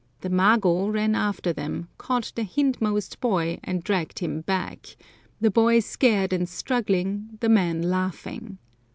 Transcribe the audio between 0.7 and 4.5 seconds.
ran after them, caught the hindmost boy, and dragged him